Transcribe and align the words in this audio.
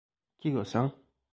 Chi 0.45 0.49
lo 0.55 0.63
sa? 0.71 0.81